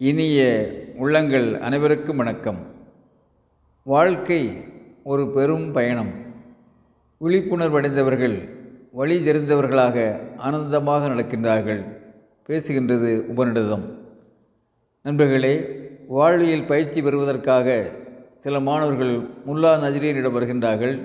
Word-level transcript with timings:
இனிய 0.00 0.70
உள்ளங்கள் 0.96 1.60
அனைவருக்கும் 1.60 2.16
வணக்கம். 2.16 2.58
வாழ்க்கை 3.82 4.64
ஒரு 5.04 5.30
பெரும் 5.30 5.72
பயணம். 5.72 6.10
விழிப்புணர்வடைந்தவர்கள் 7.20 8.48
வழி 8.92 9.18
தெரிந்தவர்களாக 9.18 10.20
ஆனந்தமாக 10.36 11.08
நடக்கின்றார்கள் 11.08 11.80
பேசுகின்றது 12.48 13.24
உபநிடதம். 13.36 13.82
நண்பர்களே 15.02 15.68
வாழ்வியல் 16.08 16.64
பயிற்சி 16.64 17.02
பெறுவதற்காக 17.02 17.90
சில 18.36 18.60
மாணவர்கள் 18.60 19.18
முல்லா 19.18 19.72
நஜிரியனிடம் 19.78 20.36
வருகின்றார்கள். 20.38 21.02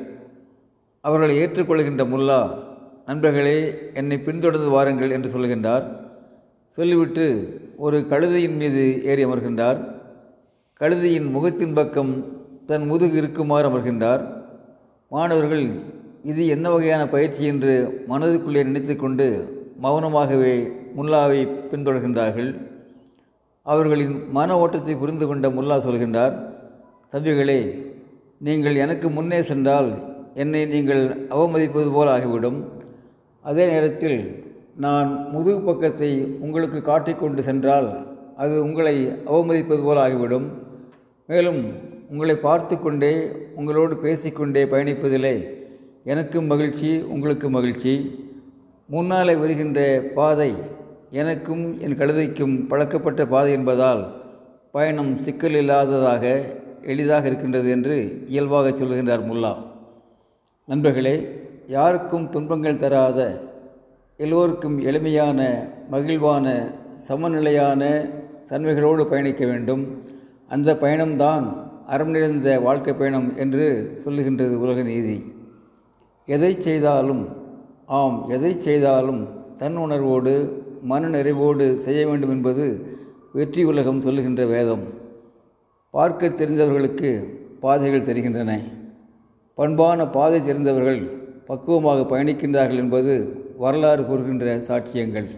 அவர்களை 1.01 1.45
ஏற்றுக்கொள்கின்ற 1.45 2.03
முல்லா 2.05 2.63
நண்பர்களே 3.05 3.75
என்னை 3.93 4.17
பின்தொடர்ந்து 4.19 4.69
வாருங்கள் 4.69 5.09
என்று 5.09 5.29
சொல்கின்றார். 5.29 6.01
சொல்லிவிட்டு 6.77 7.25
ஒரு 7.85 7.97
கழுதையின் 8.11 8.55
மீது 8.61 8.83
ஏறி 9.09 9.23
அமர்கின்றார். 9.25 9.79
கழுதையின் 10.81 11.27
முகத்தின் 11.33 11.75
பக்கம் 11.79 12.13
தன் 12.69 12.85
முதுகு 12.91 13.15
இருக்குமாறு 13.21 13.65
அமர்கின்றார். 13.69 14.21
மாணவர்கள் 15.11 15.65
இது 16.31 16.41
என்ன 16.55 16.65
வகையான 16.73 17.03
பயிற்சி 17.13 17.43
என்று 17.51 17.73
மனதுக்குள்ளே 18.11 18.61
நினைத்து 18.69 18.95
கொண்டு 18.95 19.27
மௌனமாகவே 19.83 20.55
முல்லாவை 20.97 21.41
பின்தொடர்கின்றார்கள். 21.71 22.49
அவர்களின் 23.65 24.15
மன 24.37 24.57
ஓட்டத்தை 24.61 24.95
புரிந்து 25.01 25.27
கொண்ட 25.27 25.47
முல்லா 25.57 25.77
சொல்கின்றார் 25.87 26.35
தம்பிகளே 27.13 27.59
நீங்கள் 28.47 28.79
எனக்கு 28.85 29.09
முன்னே 29.17 29.39
சென்றால் 29.49 29.89
என்னை 30.43 30.63
நீங்கள் 30.73 31.03
அவமதிப்பது 31.35 31.91
போல் 31.97 32.13
ஆகிவிடும். 32.15 32.59
அதே 33.45 33.63
நேரத்தில் 33.73 34.17
நான் 34.75 35.09
முதுகு 35.31 35.59
பக்கத்தை 35.61 36.09
உங்களுக்கு 36.45 36.79
காட்டிக்கொண்டு 36.81 37.41
சென்றால் 37.43 37.89
அது 38.37 38.53
உங்களை 38.63 38.93
அவமதிப்பது 39.07 39.83
போல் 39.83 40.01
ஆகிவிடும். 40.03 40.47
மேலும் 41.29 41.59
உங்களை 42.09 42.35
பார்த்து 42.35 42.75
கொண்டே 42.79 43.11
உங்களோடு 43.55 43.95
பேசிக்கொண்டே 43.97 44.63
பயணிப்பதிலே 44.65 45.35
எனக்கும் 46.03 46.45
மகிழ்ச்சி 46.45 46.89
உங்களுக்கு 47.15 47.49
மகிழ்ச்சி. 47.49 47.93
முன்னாலே 48.89 49.35
வருகின்ற 49.35 49.79
பாதை 50.15 50.51
எனக்கும் 51.21 51.63
என் 51.79 51.99
கழுதைக்கும் 52.01 52.55
பழக்கப்பட்ட 52.67 53.21
பாதை 53.25 53.51
என்பதால் 53.51 54.03
பயணம் 54.71 55.13
சிக்கல் 55.19 55.57
இல்லாததாக 55.61 56.23
எளிதாக 56.91 57.27
இருக்கின்றது 57.27 57.69
என்று 57.69 58.25
இயல்பாக 58.27 58.69
சொல்கின்றார் 58.69 59.29
முல்லா. 59.29 59.55
நண்பர்களே 60.65 61.15
யாருக்கும் 61.67 62.29
துன்பங்கள் 62.29 62.77
தராத 62.77 63.19
எல்லோருக்கும் 64.17 64.79
எளிமையான 64.79 65.39
மகிழ்வான 65.91 66.47
சமநிலையான 67.07 67.81
தன்மைகளோடு 68.49 69.03
பயணிக்க 69.05 69.45
வேண்டும். 69.45 69.83
அந்த 70.47 70.75
பயணம்தான் 70.77 71.45
அறம் 71.87 72.09
நிறைந்த 72.09 72.59
வாழ்க்கை 72.59 72.93
பயணம் 72.93 73.37
என்று 73.37 73.65
சொல்லுகின்றது 74.03 74.55
உலக 74.55 74.81
நீதி. 74.81 75.17
எதை 76.25 76.51
செய்தாலும் 76.61 77.23
ஆம் 77.85 78.29
எதை 78.29 78.59
செய்தாலும் 78.59 79.21
தன் 79.57 79.75
உணர்வோடு 79.75 80.33
மன 80.81 81.07
நிறைவோடு 81.07 81.75
செய்ய 81.75 82.07
வேண்டும் 82.07 82.29
என்பது 82.29 82.65
வெற்றி 83.33 83.63
உலகம் 83.63 84.01
சொல்லுகின்ற 84.01 84.45
வேதம். 84.45 84.83
பார்க்க 85.89 86.27
தெரிந்தவர்களுக்கு 86.27 87.11
பாதைகள் 87.59 88.07
தெரிகின்றன. 88.09 88.51
பண்பான 89.57 90.07
பாதை 90.07 90.39
தெரிந்தவர்கள் 90.45 91.01
பக்குவமாக 91.45 92.05
பயணிக்கின்றார்கள் 92.11 92.81
என்பது 92.83 93.15
வரலாறு 93.57 94.05
கூறுகின்ற 94.05 94.57
சாட்சியங்கள். 94.57 95.29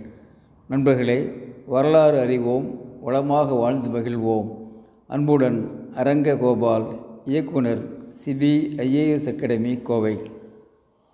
நண்பர்களே 0.67 1.31
வரலாறு 1.65 2.19
அறிவோம் 2.19 2.79
வளமாக 3.01 3.53
வாழ்ந்து 3.53 3.89
மகிழ்வோம். 3.89 4.49
அன்புடன் 5.07 5.69
அரங்க 5.95 6.35
கோபால் 6.35 6.85
இயக்குனர் 7.25 7.97
சிபிஐஏஎஸ் 8.25 9.27
அகாடமி 9.35 9.77
கோவை. 9.77 10.17